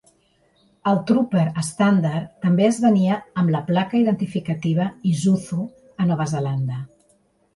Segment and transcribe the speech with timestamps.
[0.91, 5.59] El Trooper estàndard també es venia amb la placa identificativa Isuzu
[6.05, 6.83] a Nova Zelanda.